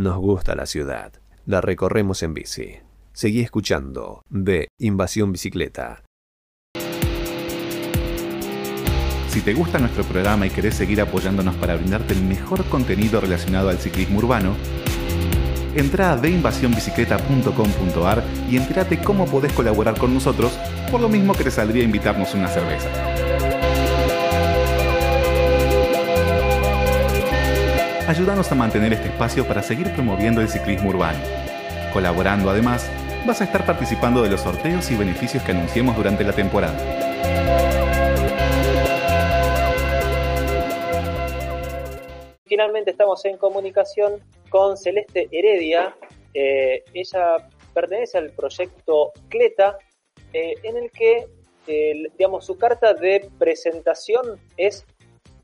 [0.00, 1.12] Nos gusta la ciudad.
[1.44, 2.78] La recorremos en bici.
[3.12, 6.02] Seguí escuchando de Invasión Bicicleta.
[9.28, 13.68] Si te gusta nuestro programa y querés seguir apoyándonos para brindarte el mejor contenido relacionado
[13.68, 14.56] al ciclismo urbano,
[15.74, 20.58] entra a deinvasionbicicleta.com.ar y entérate cómo podés colaborar con nosotros,
[20.90, 23.19] por lo mismo que te saldría invitarnos una cerveza.
[28.10, 31.20] Ayúdanos a mantener este espacio para seguir promoviendo el ciclismo urbano.
[31.92, 32.90] Colaborando además,
[33.24, 36.76] vas a estar participando de los sorteos y beneficios que anunciemos durante la temporada.
[42.46, 44.14] Finalmente estamos en comunicación
[44.48, 45.94] con Celeste Heredia.
[46.34, 47.36] Eh, ella
[47.72, 49.78] pertenece al proyecto Cleta,
[50.32, 51.28] eh, en el que,
[51.68, 54.84] eh, digamos, su carta de presentación es,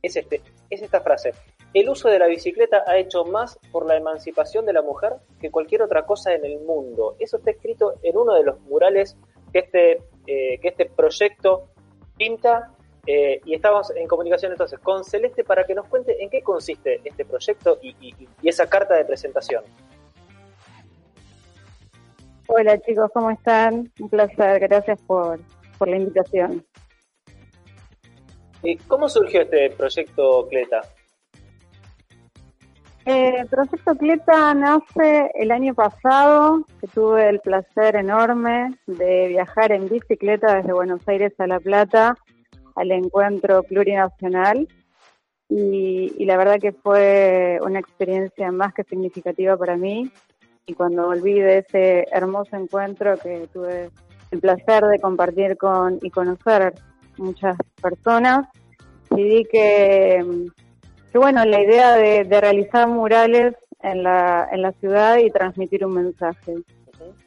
[0.02, 1.32] es, este, es esta frase.
[1.76, 5.50] El uso de la bicicleta ha hecho más por la emancipación de la mujer que
[5.50, 7.16] cualquier otra cosa en el mundo.
[7.18, 9.14] Eso está escrito en uno de los murales
[9.52, 11.68] que este, que este proyecto
[12.16, 12.72] pinta
[13.06, 17.26] y estamos en comunicación entonces con Celeste para que nos cuente en qué consiste este
[17.26, 17.94] proyecto y,
[18.40, 19.62] y esa carta de presentación.
[22.46, 23.92] Hola chicos, ¿cómo están?
[24.00, 25.40] Un placer, gracias por,
[25.76, 26.64] por la invitación.
[28.88, 30.80] ¿Cómo surgió este proyecto Cleta?
[33.08, 39.88] Eh, proyecto Cleta nace el año pasado, que tuve el placer enorme de viajar en
[39.88, 42.16] bicicleta desde Buenos Aires a La Plata
[42.74, 44.66] al encuentro plurinacional.
[45.48, 50.10] Y, y la verdad que fue una experiencia más que significativa para mí.
[50.66, 53.88] Y cuando volví de ese hermoso encuentro que tuve
[54.32, 56.74] el placer de compartir con y conocer
[57.18, 58.48] muchas personas,
[59.08, 60.48] decidí que,
[61.20, 66.54] bueno, la idea de, realizar murales en la, en la ciudad y transmitir un mensaje.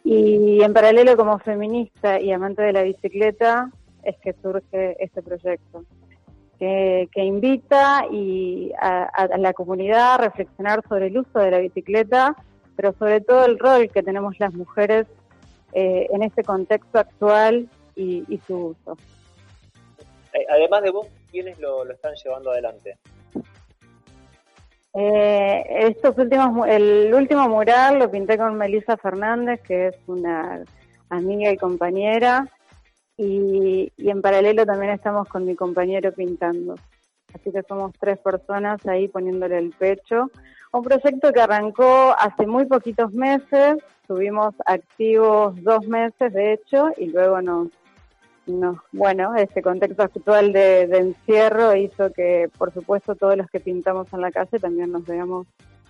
[0.03, 3.71] Y en paralelo como feminista y amante de la bicicleta
[4.03, 5.83] es que surge este proyecto.
[6.57, 11.59] Que, que invita y a, a, la comunidad a reflexionar sobre el uso de la
[11.59, 12.35] bicicleta
[12.79, 15.05] pero sobre todo el rol que tenemos las mujeres
[15.73, 18.97] eh, en este contexto actual y, su uso.
[20.31, 22.97] Eh, además de vos, ¿quiénes lo, están llevando adelante?
[24.93, 30.63] Eh, estos últimos, el último mural lo pinté con Melissa Fernández, que es una
[31.09, 32.47] amiga y compañera,
[33.17, 36.75] y, y, en paralelo también estamos con mi compañero pintando.
[37.33, 40.31] Así que somos tres personas ahí poniéndole el pecho
[40.71, 47.07] un proyecto que arrancó hace muy poquitos meses, estuvimos activos dos meses de hecho y
[47.07, 47.69] luego nos,
[48.91, 54.21] bueno, este contexto actual de, encierro hizo que por supuesto todos los que pintamos en
[54.21, 55.47] la calle también nos veamos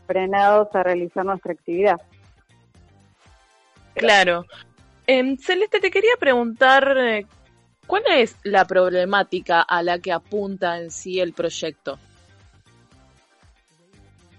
[0.08, 1.98] frenados a realizar nuestra actividad.
[3.94, 4.46] Claro.
[5.08, 7.26] Eh, Celeste, te quería preguntar, eh,
[7.88, 12.00] ¿cuál es la problemática a la que apunta en sí el proyecto?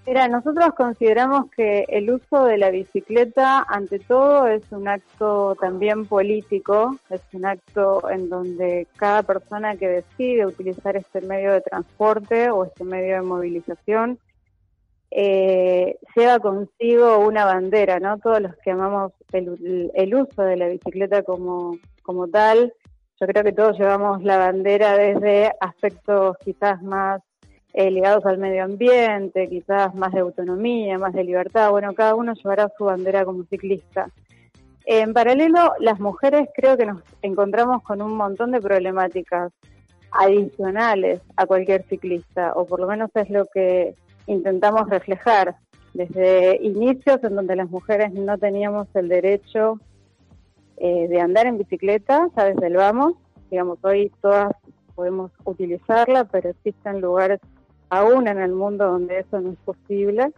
[0.07, 6.07] Mira, nosotros consideramos que el uso de la bicicleta, ante todo, es un acto también
[6.07, 12.51] político, es un acto en donde cada persona que decide utilizar este medio de transporte
[12.51, 14.19] o este medio de movilización
[15.11, 18.19] eh, lleva consigo una bandera, ¿no?
[18.19, 22.73] Todos los que amamos el, el uso de la bicicleta como, como tal,
[23.21, 27.21] yo creo que todos llevamos la bandera desde aspectos quizás más
[27.73, 31.71] eh, ligados al medio ambiente, quizás más de autonomía, más de libertad.
[31.71, 34.09] Bueno, cada uno llevará su bandera como ciclista.
[34.87, 39.53] En paralelo, las mujeres creo que nos encontramos con un montón de problemáticas
[40.11, 43.95] adicionales a cualquier ciclista, o por lo menos es lo que
[44.27, 45.57] intentamos reflejar
[45.95, 49.79] desde inicios en donde las mujeres no teníamos el derecho
[50.77, 53.15] eh, de andar en bicicleta, ya desde vamos,
[53.51, 54.53] digamos, hoy todas
[54.95, 57.41] podemos utilizarla, pero existen lugares
[57.91, 60.33] aún en el mundo donde eso no es posible.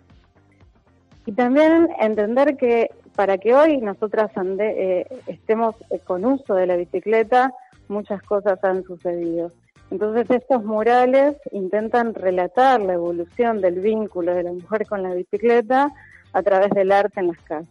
[1.26, 7.52] Y también entender que para que hoy nosotras eh, estemos con uso de la bicicleta,
[7.88, 9.52] muchas cosas han sucedido.
[9.90, 15.92] Entonces estos murales intentan relatar la evolución del vínculo de la mujer con la bicicleta
[16.32, 17.68] a través del arte en las calles.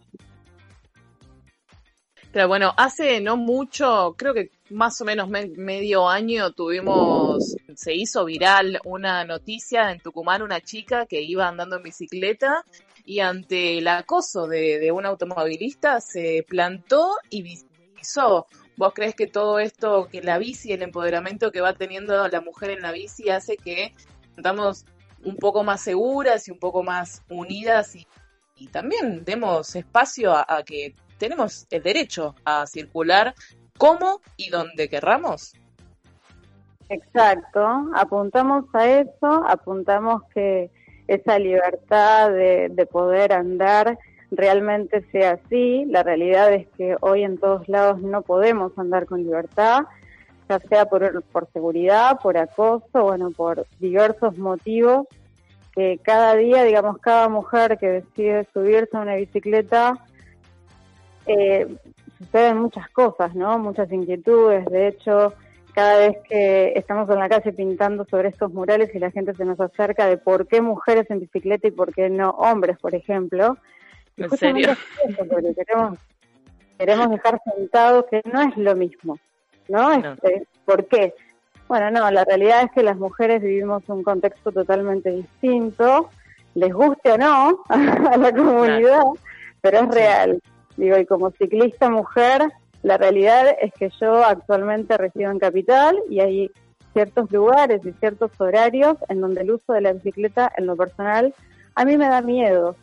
[2.32, 8.80] Bueno, hace no mucho, creo que más o menos medio año tuvimos, se hizo viral
[8.84, 12.64] una noticia en Tucumán, una chica que iba andando en bicicleta
[13.04, 18.46] y ante el acoso de, un automovilista se plantó y visibilizó.
[18.78, 22.70] ¿Vos crees que todo esto, que la bici, el empoderamiento que va teniendo la mujer
[22.70, 23.94] en la bici hace que
[24.38, 24.86] estamos
[25.22, 30.94] un poco más seguras y un poco más unidas y también demos espacio a, que
[31.22, 33.32] tenemos el derecho a circular
[33.78, 35.52] como y donde querramos.
[36.88, 37.64] Exacto,
[37.94, 40.68] apuntamos a eso, apuntamos que
[41.06, 44.00] esa libertad de, de poder andar
[44.32, 45.84] realmente sea así.
[45.86, 49.82] La realidad es que hoy en todos lados no podemos andar con libertad,
[50.48, 55.06] ya sea por, por seguridad, por acoso, bueno, por diversos motivos
[55.72, 60.04] que cada día, digamos, cada mujer que decide subirse a una bicicleta,
[61.26, 61.76] eh,
[62.18, 63.58] suceden muchas cosas, ¿no?
[63.58, 64.64] Muchas inquietudes.
[64.66, 65.34] De hecho,
[65.74, 69.44] cada vez que estamos en la calle pintando sobre estos murales y la gente se
[69.44, 73.56] nos acerca de por qué mujeres en bicicleta y por qué no hombres, por ejemplo,
[74.16, 74.68] ¿En serio?
[75.16, 75.98] porque queremos,
[76.78, 79.18] queremos dejar sentado que no es lo mismo,
[79.68, 79.92] ¿no?
[79.92, 81.14] Este, ¿Por qué?
[81.68, 86.10] Bueno, no, la realidad es que las mujeres vivimos un contexto totalmente distinto,
[86.54, 89.04] les guste o no a la comunidad,
[89.62, 90.42] pero es real.
[90.76, 92.42] Digo, y como ciclista mujer,
[92.82, 96.50] la realidad es que yo actualmente resido en Capital y hay
[96.92, 101.34] ciertos lugares y ciertos horarios en donde el uso de la bicicleta en lo personal
[101.74, 102.76] a mí me da miedo,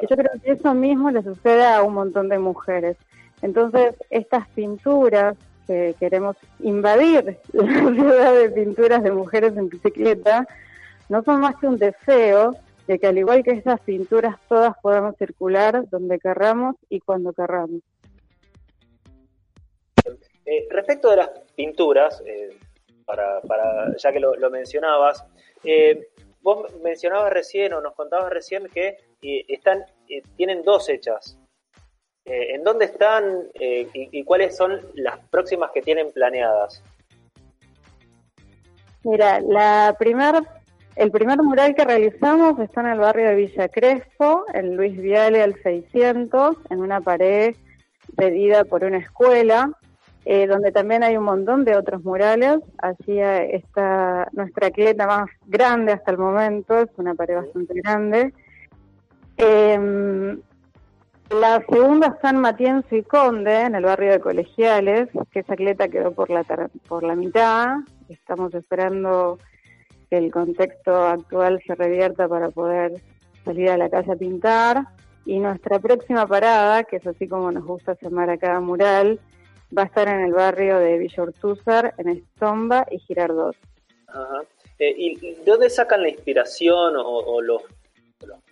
[0.00, 2.96] y yo creo que eso mismo le sucede a un montón de mujeres.
[3.42, 5.36] Entonces, estas pinturas
[5.66, 10.46] que queremos invadir la ciudad de pinturas de mujeres en bicicleta,
[11.08, 12.56] no son más que un deseo
[12.86, 17.80] de que al igual que estas pinturas todas podamos circular donde querramos y cuando querramos.
[20.44, 22.56] Eh, respecto de las pinturas, eh,
[23.04, 25.24] para, para, ya que lo, mencionabas,
[25.64, 26.08] eh,
[26.40, 29.84] vos mencionabas recién o nos contabas recién que están,
[30.36, 31.38] tienen dos hechas.
[32.24, 36.80] ¿En dónde están y, cuáles son las próximas que tienen planeadas?
[39.02, 40.34] Mira, la primer,
[40.96, 45.42] el primer mural que realizamos está en el barrio de Villa Crespo, en Luis Viale
[45.42, 47.54] al 600, en una pared
[48.16, 49.70] pedida por una escuela.
[50.24, 52.60] Eh, donde también hay un montón de otros murales.
[52.78, 58.32] Allí está nuestra clieta más grande hasta el momento, es una pared bastante grande.
[59.36, 60.38] Eh,
[61.32, 65.88] la segunda está en Matienzo y Conde, en el barrio de Colegiales, que esa clieta
[65.88, 66.44] quedó por la,
[66.86, 67.78] por la mitad.
[68.08, 69.38] Estamos esperando
[70.12, 73.00] que el contexto actual se revierta para poder
[73.46, 74.82] salir a la calle a pintar.
[75.24, 79.18] Y nuestra próxima parada, que es así como nos gusta llamar a cada mural,
[79.76, 81.24] va a estar en el barrio de Villa
[81.96, 83.56] en Estomba y Girardot.
[84.06, 84.42] Ajá.
[84.78, 87.62] Eh, ¿Y de dónde sacan la inspiración o, los,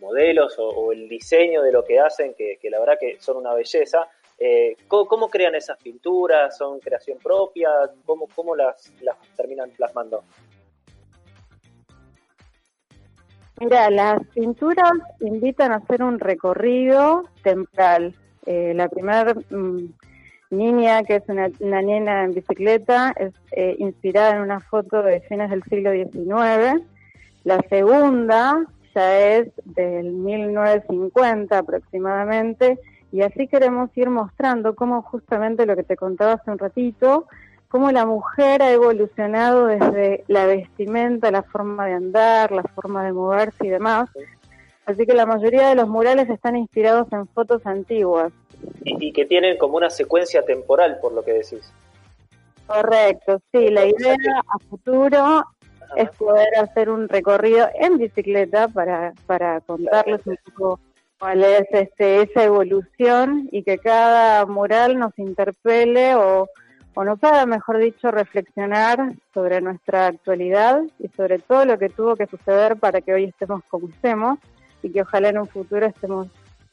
[0.00, 4.08] modelos o, el diseño de lo que hacen, que, la verdad que son una belleza?
[4.38, 6.56] Eh, ¿cómo, crean esas pinturas?
[6.56, 7.68] ¿Son creación propia?
[8.06, 10.24] ¿Cómo, cómo las, las terminan plasmando?
[13.60, 18.14] Mira, las pinturas invitan a hacer un recorrido temporal.
[18.46, 19.84] Eh, la primera mm,
[20.48, 21.48] Niña, que es una,
[21.82, 26.82] nena en bicicleta, es eh, inspirada en una foto de fines del siglo XIX.
[27.44, 28.64] La segunda
[28.94, 32.78] ya es del 1950 aproximadamente,
[33.12, 37.26] y así queremos ir mostrando cómo justamente lo que te contaba hace un ratito,
[37.70, 43.12] cómo la mujer ha evolucionado desde la vestimenta, la forma de andar, la forma de
[43.12, 44.10] moverse y demás.
[44.86, 48.32] Así que la mayoría de los murales están inspirados en fotos antiguas
[48.84, 51.72] y, que tienen como una secuencia temporal, por lo que decís.
[52.66, 54.16] Correcto, sí, la idea
[54.48, 55.44] a futuro
[55.96, 60.80] es poder hacer un recorrido en bicicleta para, para contarles un poco
[61.20, 66.48] cuál es este, esa evolución y que cada mural nos interpele o,
[66.94, 72.16] o nos haga, mejor dicho, reflexionar sobre nuestra actualidad y sobre todo lo que tuvo
[72.16, 74.38] que suceder para que hoy estemos como estemos
[74.82, 76.28] y que ojalá en un futuro estemos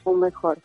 [0.05, 0.59] aún mejor.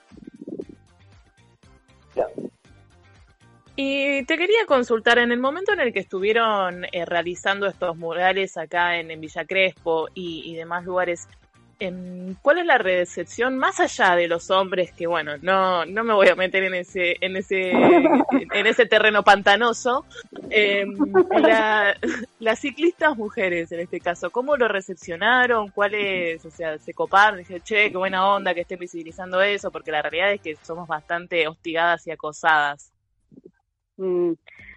[3.75, 8.59] Y te quería consultar, en el momento en el que estuvieron eh, realizando estos murales
[8.59, 11.27] acá en, Villa Crespo y, demás lugares,
[12.43, 14.93] ¿cuál es la recepción más allá de los hombres?
[14.93, 17.71] Que bueno, no, no me voy a meter en ese, en ese,
[18.55, 20.05] en ese terreno pantanoso.
[20.51, 20.97] Em,
[22.41, 25.71] las ciclistas mujeres, en este caso, ¿cómo lo recepcionaron?
[25.71, 27.39] ¿Cuáles, o sea, se coparon?
[27.39, 30.87] Dije, che, qué buena onda que estén visibilizando eso, porque la realidad es que somos
[30.89, 32.93] bastante hostigadas y acosadas.
[33.97, 34.33] Mm,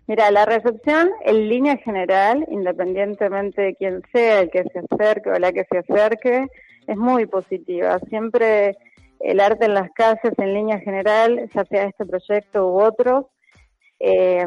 [0.07, 5.39] mira, la recepción en línea general, independientemente de quién sea el que se acerque o
[5.39, 6.47] la que se acerque,
[6.87, 7.99] es muy positiva.
[8.09, 8.77] Siempre
[9.19, 13.25] el arte en las calles en línea general, ya sea este proyecto u otros,
[13.99, 14.45] eh,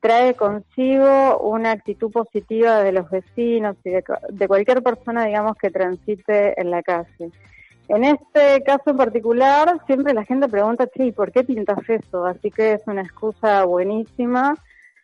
[0.00, 5.70] trae consigo una actitud positiva de los vecinos y de, de, cualquier persona, digamos, que
[5.70, 7.30] transite en la calle.
[7.88, 12.24] En este caso en particular, siempre la gente pregunta, sí, ¿por qué pintas eso?
[12.24, 14.54] Así que es una excusa buenísima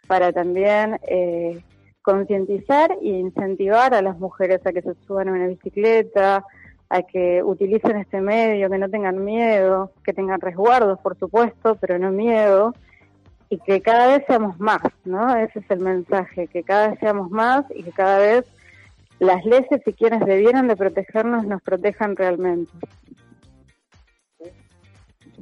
[0.06, 1.60] para también eh,
[2.06, 6.44] concientizar e incentivar a las mujeres a que se suban a una bicicleta,
[6.88, 11.98] a que utilicen este medio, que no tengan miedo, que tengan resguardos, por supuesto, pero
[11.98, 12.74] no miedo,
[13.50, 15.34] y que cada vez seamos más, ¿no?
[15.34, 18.44] Ese es el mensaje, que cada vez seamos más y que cada vez
[19.18, 22.70] las leyes y quienes debieran de protegernos nos protejan realmente.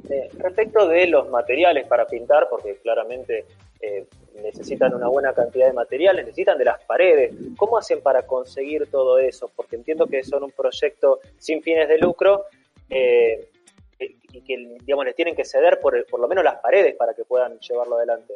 [0.09, 3.45] Eh, respecto de los materiales para pintar, porque claramente
[3.81, 4.07] eh,
[4.41, 7.33] necesitan una buena cantidad de materiales, necesitan de las paredes.
[7.57, 9.51] ¿Cómo hacen para conseguir todo eso?
[9.55, 12.45] Porque entiendo que son un proyecto sin fines de lucro
[12.89, 13.49] eh,
[13.99, 17.23] y que digamos, les tienen que ceder por, por lo menos las paredes para que
[17.23, 18.33] puedan llevarlo adelante.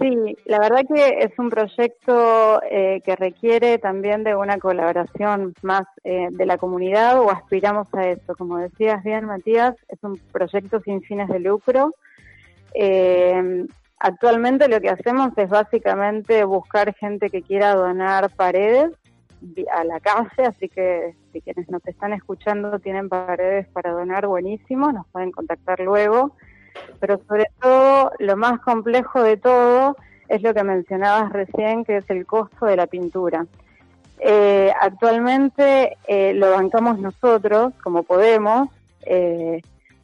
[0.00, 5.84] Sí, la verdad que es un proyecto eh, que requiere también de una colaboración más
[6.02, 8.34] eh, de la comunidad o aspiramos a eso.
[8.36, 11.94] Como decías bien, Matías, es un proyecto sin fines de lucro.
[12.74, 13.66] Eh,
[13.98, 18.90] actualmente lo que hacemos es básicamente buscar gente que quiera donar paredes
[19.72, 24.92] a la calle, así que si quienes nos están escuchando tienen paredes para donar, buenísimo,
[24.92, 26.32] nos pueden contactar luego
[27.00, 29.96] pero sobre todo lo más complejo de todo
[30.28, 33.46] es lo que mencionabas recién, que es el costo de la pintura.
[34.18, 38.68] Eh, actualmente eh, lo bancamos nosotros, como podemos,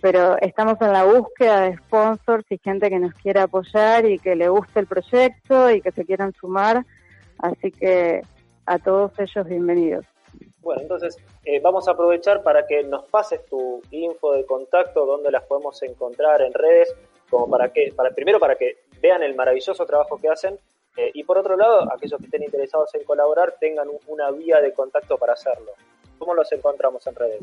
[0.01, 4.37] pero estamos en la búsqueda de sponsors y gente que nos quiera apoyar y que
[4.37, 6.85] le guste el proyecto y que se quieran sumar.
[7.39, 8.23] Así que
[8.67, 10.07] a todos ellos bienvenidos.
[10.61, 15.31] Bueno, entonces eh, vamos a aprovechar para que nos pases tu info de contacto, donde
[15.31, 16.95] las podemos encontrar en redes,
[17.31, 20.59] como para que, para, primero para que vean el maravilloso trabajo que hacen
[20.99, 24.73] eh, y por otro lado, aquellos que estén interesados en colaborar tengan una vía de
[24.73, 25.71] contacto para hacerlo.
[26.19, 27.41] ¿Cómo los encontramos en redes?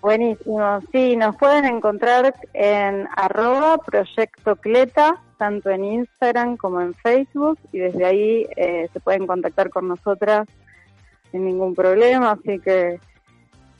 [0.00, 7.58] Buenísimo, sí, nos pueden encontrar en arroba proyecto Cleta, tanto en Instagram como en Facebook,
[7.72, 10.48] y desde ahí eh, se pueden contactar con nosotras
[11.30, 12.98] sin ningún problema, así que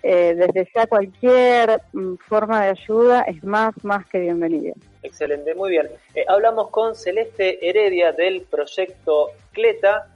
[0.03, 4.73] eh, desde ya cualquier mm, forma de ayuda es más, más que bienvenida.
[5.03, 5.89] Excelente, muy bien.
[6.15, 10.09] Eh, hablamos con Celeste Heredia del proyecto Cleta,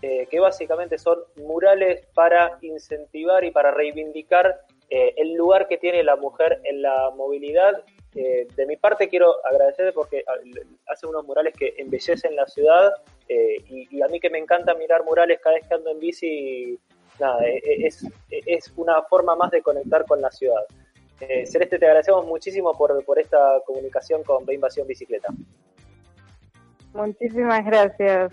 [0.00, 4.60] eh, que básicamente son murales para incentivar y para reivindicar
[5.16, 7.82] el lugar que tiene la mujer en la movilidad.
[8.12, 10.34] de mi parte quiero agradecerte porque ah,
[10.88, 12.92] hace unos murales que embellecen la ciudad
[13.28, 16.78] y, a mí que me encanta mirar murales cada vez que ando en bici,
[17.18, 20.64] nada, e, e, es, es una forma más de conectar con la ciudad.
[21.28, 25.28] Eh, Celeste, te agradecemos muchísimo por, por esta comunicación con Invasión Bicicleta.
[26.92, 28.32] Muchísimas gracias.